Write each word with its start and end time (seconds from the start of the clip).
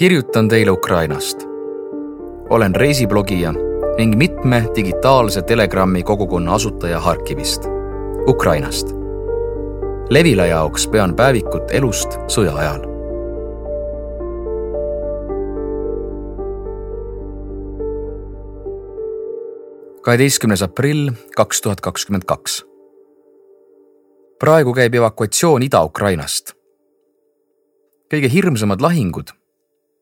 kirjutan 0.00 0.48
teile 0.48 0.70
Ukrainast. 0.70 1.38
olen 2.50 2.74
reisiblogija 2.74 3.52
ning 3.98 4.16
mitme 4.16 4.64
digitaalse 4.76 5.42
Telegrami 5.42 6.02
kogukonna 6.02 6.54
asutaja 6.54 7.00
Harkivist, 7.00 7.62
Ukrainast. 8.26 8.88
Levila 10.10 10.46
jaoks 10.46 10.86
pean 10.88 11.16
päevikut 11.16 11.70
elust 11.70 12.08
sõja 12.26 12.54
ajal. 12.56 12.80
kaheteistkümnes 20.02 20.62
aprill 20.62 21.10
kaks 21.36 21.60
tuhat 21.60 21.80
kakskümmend 21.80 22.24
kaks. 22.24 22.64
praegu 24.38 24.74
käib 24.74 24.94
evakuatsioon 24.94 25.62
Ida-Ukrainast. 25.62 26.54
kõige 28.14 28.32
hirmsamad 28.32 28.80
lahingud 28.80 29.39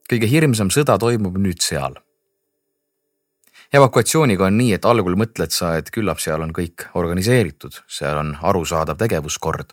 kõige 0.08 0.28
hirmsam 0.30 0.70
sõda 0.72 0.98
toimub 0.98 1.36
nüüd 1.38 1.60
seal. 1.60 1.98
evakuatsiooniga 3.72 4.46
on 4.46 4.56
nii, 4.56 4.72
et 4.72 4.84
algul 4.88 5.16
mõtled 5.20 5.52
sa, 5.52 5.74
et 5.76 5.90
küllap 5.92 6.20
seal 6.24 6.40
on 6.40 6.54
kõik 6.56 6.86
organiseeritud, 6.94 7.82
seal 7.86 8.16
on 8.16 8.36
arusaadav 8.42 8.96
tegevuskord. 8.96 9.72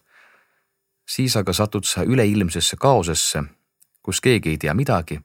siis 1.07 1.35
aga 1.37 1.53
satud 1.53 1.85
sa 1.85 2.03
üleilmsesse 2.03 2.75
kaosesse, 2.75 3.43
kus 4.03 4.21
keegi 4.21 4.49
ei 4.49 4.57
tea 4.57 4.73
midagi, 4.73 5.19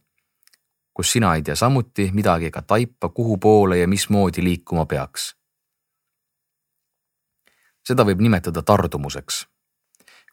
kus 0.95 1.13
sina 1.13 1.35
ei 1.35 1.43
tea 1.43 1.57
samuti 1.57 2.11
midagi 2.13 2.47
ega 2.47 2.63
taipa, 2.63 3.09
kuhu 3.09 3.37
poole 3.37 3.79
ja 3.79 3.89
mismoodi 3.89 4.45
liikuma 4.45 4.87
peaks. 4.87 5.37
seda 7.83 8.05
võib 8.05 8.21
nimetada 8.21 8.63
tardumuseks, 8.63 9.47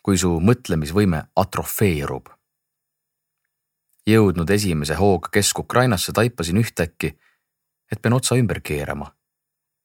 kui 0.04 0.18
su 0.18 0.40
mõtlemisvõime 0.40 1.24
atrofeerub 1.36 2.37
jõudnud 4.08 4.50
esimese 4.50 4.96
hooga 4.96 5.30
Kesk-Ukrainasse, 5.32 6.12
taipasin 6.14 6.58
ühtäkki, 6.58 7.18
et 7.92 8.02
pean 8.02 8.14
otsa 8.14 8.36
ümber 8.36 8.62
keerama, 8.64 9.12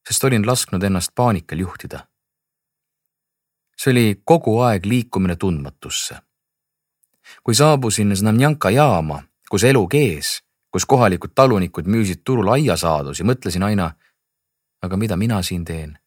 sest 0.09 0.25
olin 0.25 0.47
lasknud 0.47 0.83
ennast 0.83 1.15
paanikal 1.15 1.59
juhtida. 1.59 2.07
see 3.77 3.91
oli 3.91 4.23
kogu 4.25 4.61
aeg 4.61 4.85
liikumine 4.87 5.37
tundmatusse. 5.37 6.17
kui 7.43 7.55
saabusin 7.55 8.17
Znamjanka 8.17 8.71
jaama, 8.71 9.23
kus 9.51 9.65
elu 9.65 9.89
kees, 9.89 10.43
kus 10.71 10.87
kohalikud 10.87 11.31
talunikud 11.35 11.87
müüsid 11.87 12.23
turul 12.25 12.49
aiasaadusi, 12.49 13.25
mõtlesin 13.25 13.63
aina, 13.63 13.93
aga 14.83 14.97
mida 14.97 15.17
mina 15.17 15.43
siin 15.43 15.65
teen? 15.65 15.99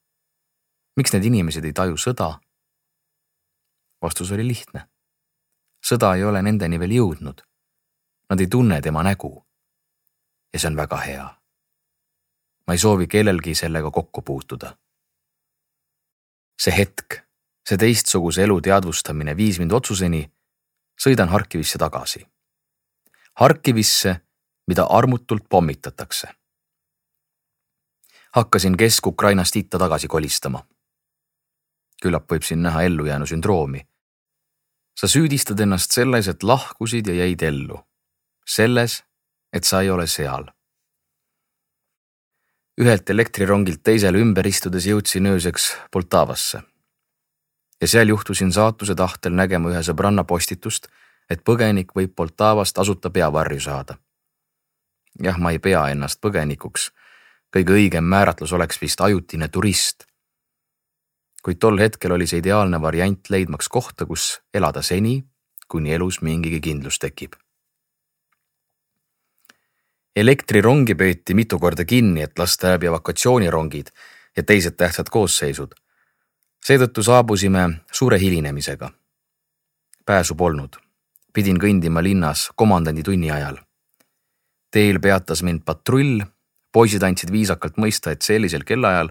miks 0.95 1.13
need 1.13 1.23
inimesed 1.23 1.65
ei 1.65 1.73
taju 1.73 1.97
sõda? 1.97 2.39
vastus 4.01 4.31
oli 4.31 4.47
lihtne. 4.47 4.87
sõda 5.85 6.15
ei 6.15 6.23
ole 6.23 6.41
nendeni 6.41 6.79
veel 6.79 6.91
jõudnud 6.91 7.43
Nad 8.29 8.39
ei 8.39 8.47
tunne 8.47 8.81
tema 8.81 9.03
nägu. 9.03 9.45
ja 10.53 10.59
see 10.59 10.67
on 10.67 10.77
väga 10.77 10.97
hea. 10.97 11.41
ma 12.67 12.73
ei 12.73 12.77
soovi 12.77 13.07
kellelgi 13.07 13.55
sellega 13.55 13.91
kokku 13.91 14.21
puutuda. 14.21 14.77
see 16.61 16.77
hetk, 16.77 17.13
see 17.69 17.77
teistsuguse 17.77 18.43
elu 18.43 18.61
teadvustamine 18.61 19.37
viis 19.37 19.59
mind 19.59 19.71
otsuseni, 19.71 20.31
sõidan 21.01 21.29
Harkivisse 21.29 21.77
tagasi. 21.77 22.25
Harkivisse, 23.35 24.21
mida 24.67 24.83
armutult 24.83 25.49
pommitatakse. 25.49 26.27
hakkasin 28.35 28.77
Kesk-Ukrainast 28.77 29.55
itta 29.55 29.77
tagasi 29.79 30.07
kolistama. 30.07 30.65
küllap 32.01 32.31
võib 32.31 32.43
siin 32.43 32.61
näha 32.61 32.81
ellujäänu 32.81 33.25
sündroomi. 33.25 33.87
sa 34.99 35.07
süüdistad 35.07 35.59
ennast 35.59 35.91
selles, 35.91 36.27
et 36.27 36.43
lahkusid 36.43 37.07
ja 37.07 37.13
jäid 37.13 37.41
ellu 37.41 37.85
selles, 38.45 39.03
et 39.53 39.63
sa 39.63 39.81
ei 39.81 39.89
ole 39.89 40.07
seal. 40.07 40.45
ühelt 42.81 43.09
elektrirongilt 43.09 43.83
teisele 43.83 44.19
ümber 44.19 44.47
istudes 44.47 44.85
jõudsin 44.85 45.25
ööseks 45.25 45.77
Poltavasse. 45.91 46.61
ja 47.81 47.87
seal 47.87 48.07
juhtusin 48.07 48.51
saatuse 48.51 48.95
tahtel 48.95 49.33
nägema 49.33 49.69
ühe 49.69 49.83
sõbranna 49.83 50.23
postitust, 50.23 50.87
et 51.29 51.43
põgenik 51.43 51.95
võib 51.95 52.15
Poltavast 52.15 52.75
tasuta 52.75 53.09
peavarju 53.09 53.59
saada. 53.59 53.97
jah, 55.23 55.37
ma 55.37 55.51
ei 55.51 55.59
pea 55.59 55.87
ennast 55.89 56.21
põgenikuks. 56.21 56.91
kõige 57.55 57.73
õigem 57.73 58.03
määratlus 58.03 58.53
oleks 58.53 58.81
vist 58.81 59.01
ajutine 59.01 59.47
turist 59.47 60.05
kuid 61.45 61.57
tol 61.59 61.77
hetkel 61.77 62.11
oli 62.11 62.27
see 62.27 62.39
ideaalne 62.41 62.81
variant 62.81 63.29
leidmaks 63.29 63.69
kohta, 63.69 64.05
kus 64.05 64.41
elada 64.53 64.81
seni, 64.81 65.23
kuni 65.67 65.93
elus 65.93 66.21
mingigi 66.21 66.59
kindlus 66.59 66.97
tekib 66.99 67.35
elektrirongi 70.15 70.95
peeti 70.95 71.33
mitu 71.33 71.59
korda 71.59 71.85
kinni, 71.85 72.21
et 72.21 72.39
lasta 72.39 72.67
läbi 72.67 72.85
evakuatsioonirongid 72.85 73.87
ja 74.35 74.43
teised 74.43 74.77
tähtsad 74.77 75.09
koosseisud. 75.11 75.73
seetõttu 76.65 77.03
saabusime 77.03 77.69
suure 77.91 78.19
hilinemisega. 78.19 78.91
pääsu 80.05 80.35
polnud, 80.35 80.75
pidin 81.33 81.57
kõndima 81.57 82.03
linnas 82.03 82.49
komandandi 82.55 83.03
tunni 83.03 83.31
ajal. 83.31 83.57
teel 84.71 84.99
peatas 84.99 85.43
mind 85.43 85.61
patrull, 85.65 86.21
poisid 86.71 87.03
andsid 87.03 87.31
viisakalt 87.31 87.77
mõista, 87.77 88.11
et 88.11 88.21
sellisel 88.21 88.63
kellaajal 88.63 89.09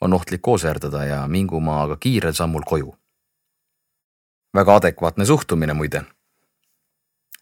on 0.00 0.12
ohtlik 0.12 0.42
kooserdada 0.42 1.04
ja 1.04 1.26
mingu 1.28 1.60
ma 1.60 1.82
aga 1.82 1.96
kiirel 1.96 2.32
sammul 2.32 2.62
koju. 2.66 2.96
väga 4.54 4.76
adekvaatne 4.76 5.24
suhtumine 5.24 5.72
muide. 5.72 6.02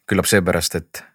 küllap 0.06 0.27
seepärast, 0.27 0.75
et 0.75 1.09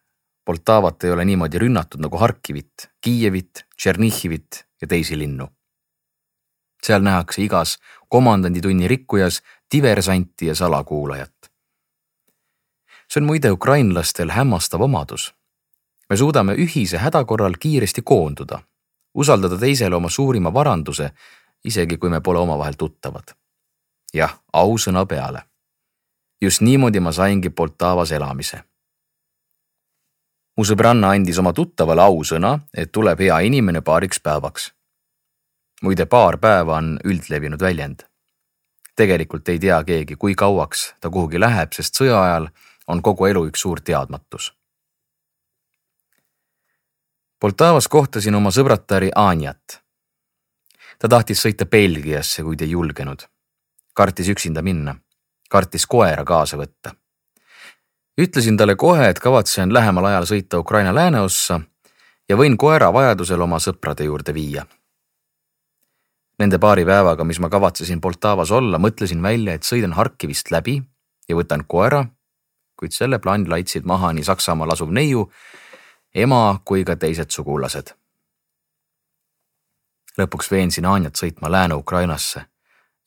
Poltavat 0.45 1.03
ei 1.03 1.11
ole 1.11 1.25
niimoodi 1.25 1.59
rünnatud 1.59 2.01
nagu 2.01 2.17
Harkivit, 2.17 2.89
Kiievit, 3.01 3.65
Tšernihivit 3.77 4.65
ja 4.81 4.87
teisi 4.87 5.17
linnu. 5.17 5.47
seal 6.85 7.01
nähakse 7.01 7.41
igas 7.41 7.79
komandanditunni 8.09 8.87
rikkujas 8.87 9.41
diversanti 9.73 10.45
ja 10.45 10.55
salakuulajat. 10.55 11.51
see 13.09 13.21
on 13.21 13.25
muide 13.25 13.51
ukrainlastel 13.51 14.29
hämmastav 14.29 14.81
omadus. 14.81 15.35
me 16.09 16.17
suudame 16.17 16.53
ühise 16.53 16.97
häda 16.97 17.25
korral 17.25 17.53
kiiresti 17.59 18.01
koonduda, 18.01 18.59
usaldada 19.13 19.57
teisele 19.57 19.95
oma 19.95 20.09
suurima 20.09 20.53
varanduse, 20.53 21.11
isegi 21.63 21.97
kui 21.97 22.09
me 22.09 22.21
pole 22.21 22.39
omavahel 22.39 22.73
tuttavad. 22.77 23.33
jah, 24.13 24.39
ausõna 24.53 25.05
peale. 25.05 25.41
just 26.41 26.61
niimoodi 26.61 26.99
ma 26.99 27.11
saingi 27.11 27.49
Poltavas 27.49 28.11
elamise 28.11 28.63
mu 30.57 30.63
sõbranna 30.63 31.11
andis 31.15 31.39
oma 31.41 31.53
tuttavale 31.53 32.03
ausõna, 32.05 32.59
et 32.73 32.91
tuleb 32.91 33.19
hea 33.19 33.39
inimene 33.49 33.81
paariks 33.81 34.19
päevaks. 34.19 34.71
muide, 35.81 36.05
paar 36.05 36.37
päeva 36.37 36.77
on 36.77 36.99
üldlevinud 37.03 37.61
väljend. 37.61 38.03
tegelikult 38.95 39.49
ei 39.49 39.59
tea 39.59 39.83
keegi, 39.83 40.15
kui 40.15 40.35
kauaks 40.35 40.95
ta 41.01 41.09
kuhugi 41.09 41.39
läheb, 41.39 41.73
sest 41.73 41.95
sõja 41.95 42.23
ajal 42.23 42.47
on 42.87 43.01
kogu 43.01 43.25
elu 43.25 43.47
üks 43.47 43.61
suur 43.61 43.81
teadmatus. 43.81 44.53
Poltavas 47.39 47.87
kohtasin 47.87 48.35
oma 48.35 48.49
sõbratari 48.49 49.11
Anjat. 49.15 49.83
ta 50.99 51.07
tahtis 51.07 51.41
sõita 51.45 51.65
Belgiasse, 51.65 52.43
kuid 52.43 52.61
ei 52.61 52.71
julgenud. 52.71 53.27
kartis 53.93 54.29
üksinda 54.29 54.61
minna, 54.61 54.95
kartis 55.49 55.85
koera 55.85 56.23
kaasa 56.23 56.57
võtta 56.57 56.95
ütlesin 58.17 58.57
talle 58.57 58.75
kohe, 58.75 59.09
et 59.09 59.19
kavatsen 59.19 59.73
lähemal 59.73 60.05
ajal 60.05 60.25
sõita 60.29 60.59
Ukraina 60.59 60.95
lääneossa 60.95 61.59
ja 62.29 62.37
võin 62.37 62.57
koera 62.57 62.93
vajadusel 62.93 63.41
oma 63.41 63.59
sõprade 63.59 64.07
juurde 64.07 64.33
viia. 64.33 64.65
Nende 66.39 66.59
paari 66.59 66.85
päevaga, 66.85 67.23
mis 67.23 67.39
ma 67.39 67.49
kavatsesin 67.49 68.01
Poltavas 68.01 68.51
olla, 68.51 68.79
mõtlesin 68.79 69.21
välja, 69.23 69.53
et 69.55 69.63
sõidan 69.63 69.93
Harkivist 69.95 70.51
läbi 70.51 70.81
ja 71.29 71.35
võtan 71.35 71.63
koera, 71.67 72.05
kuid 72.75 72.91
selle 72.91 73.19
plaani 73.19 73.47
laitsid 73.49 73.85
maha 73.87 74.11
nii 74.13 74.23
Saksamaal 74.23 74.75
asuv 74.75 74.91
neiu, 74.91 75.29
ema 76.15 76.59
kui 76.65 76.83
ka 76.83 76.95
teised 76.95 77.31
sugulased. 77.31 77.93
lõpuks 80.15 80.51
veensin 80.51 80.85
Anjat 80.85 81.15
sõitma 81.19 81.51
Lääne-Ukrainasse, 81.51 82.45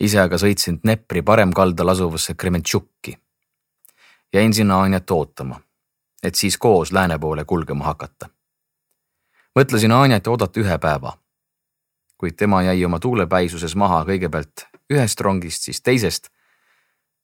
ise 0.00 0.20
aga 0.20 0.36
sõitsin 0.36 0.80
Dnepri 0.82 1.22
paremkaldal 1.22 1.88
asuvasse 1.88 2.34
Krementšukki 2.34 3.16
jäin 4.32 4.54
sinna 4.54 4.82
Anjat 4.82 5.10
ootama, 5.10 5.60
et 6.22 6.34
siis 6.34 6.58
koos 6.58 6.92
lääne 6.92 7.18
poole 7.18 7.44
kulgema 7.44 7.84
hakata. 7.84 8.28
mõtlesin 9.58 9.92
Anjat 9.92 10.26
oodata 10.26 10.60
ühe 10.60 10.78
päeva, 10.78 11.18
kuid 12.18 12.36
tema 12.36 12.62
jäi 12.62 12.84
oma 12.84 12.98
tuulepäisuses 12.98 13.76
maha 13.76 14.04
kõigepealt 14.04 14.66
ühest 14.90 15.20
rongist, 15.20 15.62
siis 15.62 15.80
teisest. 15.82 16.28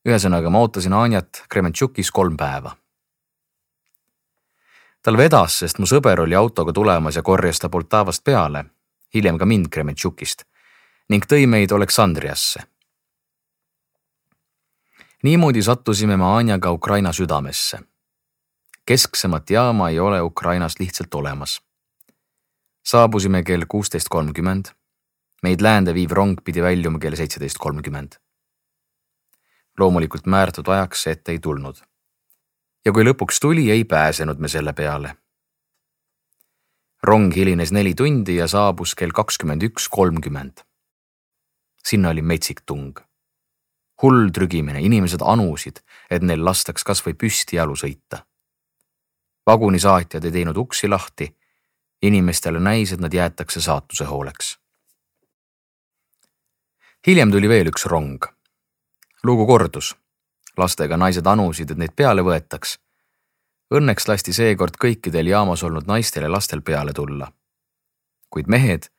ühesõnaga, 0.09 0.51
ma 0.51 0.59
ootasin 0.59 0.93
Anjat 0.93 1.45
Krementšukis 1.49 2.11
kolm 2.11 2.37
päeva. 2.37 2.77
tal 5.03 5.17
vedas, 5.17 5.59
sest 5.59 5.79
mu 5.79 5.87
sõber 5.87 6.21
oli 6.21 6.35
autoga 6.35 6.73
tulemas 6.73 7.17
ja 7.17 7.23
korjas 7.23 7.59
ta 7.59 7.69
Poltavast 7.69 8.25
peale, 8.25 8.65
hiljem 9.15 9.39
ka 9.39 9.45
mind 9.45 9.69
Krementšukist 9.69 10.45
ning 11.09 11.25
tõi 11.27 11.47
meid 11.47 11.73
Aleksandriasse 11.73 12.74
niimoodi 15.25 15.63
sattusime 15.63 16.17
me 16.17 16.25
Anjaga 16.25 16.71
Ukraina 16.71 17.13
südamesse. 17.13 17.79
kesksemat 18.87 19.51
jaama 19.51 19.89
ei 19.89 20.01
ole 20.01 20.23
Ukrainas 20.23 20.75
lihtsalt 20.81 21.15
olemas. 21.15 21.63
saabusime 22.85 23.43
kell 23.43 23.63
kuusteist 23.69 24.09
kolmkümmend. 24.09 24.65
meid 25.43 25.61
läände 25.61 25.95
viiv 25.95 26.11
rong 26.11 26.39
pidi 26.45 26.63
väljuma 26.63 26.99
kell 26.99 27.15
seitseteist 27.15 27.59
kolmkümmend. 27.59 28.13
loomulikult 29.79 30.27
määratud 30.27 30.69
ajaks 30.69 31.07
ette 31.07 31.33
ei 31.33 31.39
tulnud. 31.39 31.77
ja 32.85 32.93
kui 32.93 33.05
lõpuks 33.05 33.41
tuli, 33.41 33.71
ei 33.71 33.85
pääsenud 33.85 34.39
me 34.39 34.49
selle 34.49 34.73
peale. 34.73 35.17
rong 37.03 37.35
hilines 37.35 37.73
neli 37.73 37.95
tundi 37.95 38.37
ja 38.37 38.49
saabus 38.49 38.95
kell 38.95 39.11
kakskümmend 39.11 39.63
üks 39.63 39.89
kolmkümmend. 39.91 40.61
sinna 41.85 42.09
oli 42.09 42.23
metsik 42.23 42.61
tung 42.67 43.14
hull 44.03 44.31
trügimine, 44.35 44.81
inimesed 44.81 45.23
anusid, 45.23 45.81
et 46.11 46.23
neil 46.23 46.45
lastaks 46.45 46.85
kasvõi 46.85 47.15
püsti 47.15 47.57
jalu 47.57 47.77
sõita 47.79 48.25
vagunisaatjad 49.47 50.25
ei 50.25 50.33
teinud 50.33 50.57
uksi 50.57 50.89
lahti. 50.89 51.37
inimestele 52.03 52.61
näis, 52.61 52.93
et 52.93 53.01
nad 53.01 53.13
jäetakse 53.13 53.61
saatuse 53.61 54.05
hooleks. 54.05 54.59
hiljem 57.07 57.31
tuli 57.31 57.49
veel 57.49 57.67
üks 57.67 57.87
rong. 57.87 58.25
lugu 59.23 59.47
kordus. 59.47 59.97
lastega 60.57 60.97
naised 60.97 61.27
anusid, 61.27 61.71
et 61.71 61.79
neid 61.79 61.93
peale 61.97 62.23
võetaks. 62.23 62.79
Õnneks 63.75 64.09
lasti 64.09 64.33
seekord 64.33 64.77
kõikidel 64.85 65.27
jaamas 65.27 65.63
olnud 65.63 65.87
naistel 65.87 66.23
ja 66.23 66.33
lastel 66.33 66.61
peale 66.61 66.93
tulla. 66.93 67.33
kuid 68.31 68.47
mehed, 68.47 68.91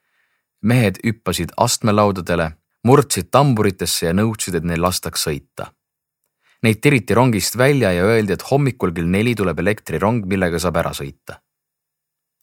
mehed 0.62 1.00
hüppasid 1.06 1.52
astmelaudadele, 1.58 2.52
murdsid 2.86 3.32
tamburitesse 3.32 4.06
ja 4.06 4.14
nõudsid, 4.14 4.56
et 4.60 4.64
neil 4.64 4.82
lastaks 4.82 5.26
sõita 5.28 5.72
Neid 6.66 6.80
tiriti 6.82 7.14
rongist 7.14 7.58
välja 7.58 7.92
ja 7.94 8.04
öeldi, 8.04 8.34
et 8.34 8.46
hommikul 8.52 8.94
kell 8.96 9.10
neli 9.12 9.36
tuleb 9.38 9.60
elektrirong, 9.62 10.24
millega 10.26 10.60
saab 10.60 10.80
ära 10.82 10.94
sõita. 10.98 11.42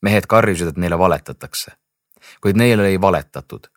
mehed 0.03 0.27
karjusid, 0.27 0.69
et 0.69 0.79
neile 0.83 0.97
valetatakse, 0.99 1.73
kuid 2.43 2.57
neile 2.59 2.89
ei 2.91 3.01
valetatud. 3.01 3.69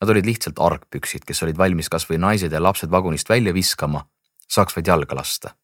Nad 0.00 0.10
olid 0.12 0.26
lihtsalt 0.26 0.60
argpüksid, 0.60 1.24
kes 1.24 1.42
olid 1.42 1.56
valmis 1.56 1.88
kasvõi 1.88 2.18
naised 2.20 2.52
ja 2.52 2.60
lapsed 2.60 2.90
vagunist 2.90 3.28
välja 3.28 3.54
viskama, 3.54 4.04
saaks 4.48 4.76
vaid 4.76 4.86
jalga 4.86 5.16
lasta. 5.16 5.56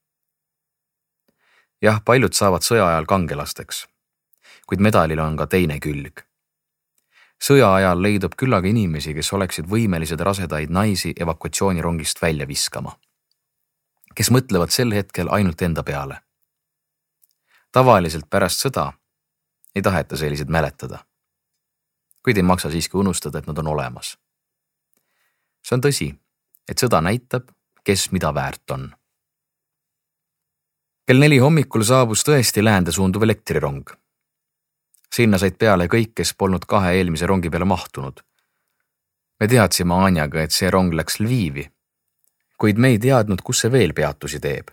jah, 1.83 2.01
paljud 2.05 2.33
saavad 2.33 2.65
sõja 2.65 2.89
ajal 2.89 3.07
kangelasteks, 3.07 3.87
kuid 4.67 4.81
medalil 4.81 5.21
on 5.21 5.37
ka 5.37 5.47
teine 5.47 5.81
külg 5.81 6.30
sõja 7.41 7.75
ajal 7.75 8.03
leidub 8.03 8.35
küllaga 8.37 8.69
inimesi, 8.69 9.15
kes 9.15 9.33
oleksid 9.33 9.69
võimelised 9.69 10.21
rasedaid 10.21 10.71
naisi 10.71 11.15
evakuatsioonirongist 11.17 12.23
välja 12.23 12.49
viskama 12.49 12.97
kes 14.15 14.31
mõtlevad 14.35 14.73
sel 14.75 14.93
hetkel 14.95 15.31
ainult 15.31 15.63
enda 15.63 15.83
peale. 15.83 16.21
tavaliselt 17.73 18.27
pärast 18.31 18.65
sõda 18.65 18.93
ei 19.75 19.83
taheta 19.83 20.17
selliseid 20.17 20.49
mäletada. 20.49 21.05
kuid 22.23 22.37
ei 22.37 22.43
maksa 22.43 22.71
siiski 22.71 22.97
unustada, 22.97 23.39
et 23.39 23.47
nad 23.47 23.59
on 23.59 23.67
olemas. 23.67 24.19
see 25.63 25.75
on 25.75 25.81
tõsi, 25.81 26.15
et 26.69 26.79
sõda 26.79 27.01
näitab, 27.01 27.51
kes 27.85 28.13
mida 28.13 28.35
väärt 28.35 28.71
on. 28.71 28.95
kell 31.07 31.19
neli 31.19 31.39
hommikul 31.39 31.83
saabus 31.83 32.25
tõesti 32.25 32.65
läände 32.65 32.93
suunduv 32.93 33.23
elektrirong. 33.23 33.91
Sinna 35.15 35.39
said 35.39 35.59
peale 35.59 35.87
kõik, 35.87 36.15
kes 36.15 36.35
polnud 36.35 36.65
kahe 36.67 36.95
eelmise 36.99 37.27
rongi 37.27 37.51
peale 37.51 37.65
mahtunud. 37.65 38.21
me 39.41 39.49
teadsime 39.49 39.95
Anjaga, 39.95 40.43
et 40.43 40.53
see 40.53 40.71
rong 40.71 40.95
läks 40.95 41.21
Lvivi 41.21 41.71
kuid 42.61 42.77
me 42.77 42.93
ei 42.93 42.99
teadnud, 43.01 43.41
kus 43.45 43.63
see 43.65 43.73
veel 43.73 43.95
peatusi 43.97 44.41
teeb. 44.41 44.69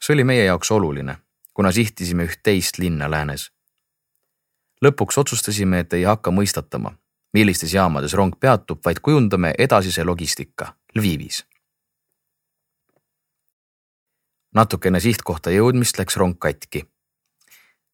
see 0.00 0.14
oli 0.14 0.24
meie 0.24 0.44
jaoks 0.44 0.70
oluline, 0.70 1.16
kuna 1.54 1.72
sihtisime 1.74 2.28
üht 2.28 2.42
teist 2.42 2.78
linna 2.78 3.10
läänes. 3.10 3.50
lõpuks 4.84 5.18
otsustasime, 5.18 5.80
et 5.80 5.92
ei 5.92 6.04
hakka 6.06 6.30
mõistatama, 6.30 6.92
millistes 7.34 7.74
jaamades 7.74 8.14
rong 8.14 8.38
peatub, 8.40 8.78
vaid 8.84 9.00
kujundame 9.02 9.54
edasise 9.58 10.04
logistika 10.04 10.74
Lvivis. 10.94 11.46
natukene 14.54 15.00
sihtkohta 15.00 15.50
jõudmist 15.50 15.98
läks 15.98 16.16
rong 16.16 16.38
katki. 16.38 16.86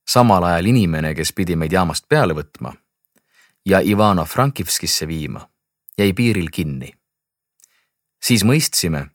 Samal 0.07 0.45
ajal 0.45 0.67
inimene, 0.67 1.15
kes 1.15 1.33
pidi 1.33 1.57
meid 1.57 1.73
jaamast 1.73 2.09
peale 2.09 2.35
võtma 2.35 2.75
ja 3.67 3.81
Ivano-Frankivskisse 3.81 5.09
viima, 5.09 5.49
jäi 5.99 6.13
piiril 6.13 6.51
kinni 6.51 6.93
siis 8.25 8.45
mõistsime, 8.45 9.09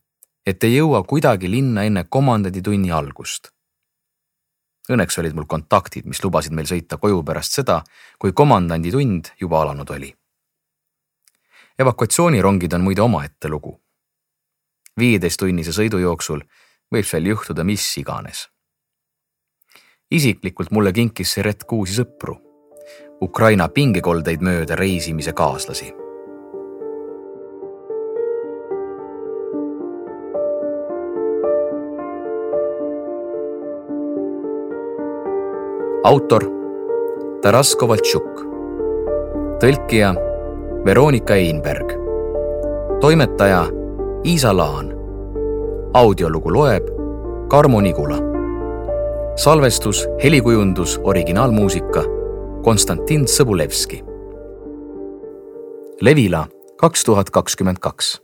et 0.46 0.64
ei 0.64 0.76
jõua 0.78 1.02
kuidagi 1.04 1.50
linna 1.50 1.86
enne 1.88 2.06
komandanditunni 2.10 2.92
algust. 2.94 3.50
Õnneks 4.90 5.20
olid 5.22 5.36
mul 5.38 5.46
kontaktid, 5.50 6.06
mis 6.10 6.22
lubasid 6.24 6.54
meil 6.58 6.70
sõita 6.70 6.98
koju 7.02 7.22
pärast 7.26 7.58
seda, 7.60 7.82
kui 8.22 8.34
komandanditund 8.34 9.34
juba 9.42 9.62
alanud 9.64 9.90
oli. 9.98 10.16
evakuatsioonirongid 11.80 12.74
on 12.74 12.82
muide 12.82 13.02
omaette 13.02 13.50
lugu. 13.50 13.80
viieteisttunnise 15.00 15.72
sõidu 15.72 15.98
jooksul 15.98 16.42
võib 16.92 17.06
seal 17.06 17.26
juhtuda 17.26 17.64
mis 17.64 17.98
iganes. 17.98 18.50
Isiklikult 20.12 20.72
mulle 20.72 20.94
kinkis 20.94 21.34
see 21.34 21.44
retk 21.46 21.74
uusi 21.74 22.02
sõpru, 22.02 22.36
Ukraina 23.22 23.68
pingekoldeid 23.70 24.42
mööda 24.42 24.76
reisimise 24.80 25.34
kaaslasi 25.34 25.94
autor 36.10 36.46
Taras 37.44 37.76
Kovaltšuk, 37.76 38.40
tõlkija 39.62 40.14
Veronika 40.86 41.36
Einberg, 41.38 41.92
toimetaja 43.04 43.68
Iisa 44.26 44.56
Laan. 44.58 44.90
audiolugu 45.94 46.54
loeb 46.54 46.90
Karmo 47.50 47.82
Nigula. 47.82 48.39
Salvestus, 49.44 50.08
helikujundus, 50.24 51.00
originaalmuusika 51.04 52.04
Konstantin 52.64 53.24
Sõbulevski. 53.24 54.04
Levila 56.02 56.48
kaks 56.78 57.04
tuhat 57.08 57.30
kakskümmend 57.30 57.80
kaks 57.80 58.18